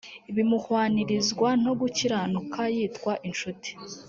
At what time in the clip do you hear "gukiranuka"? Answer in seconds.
1.79-2.61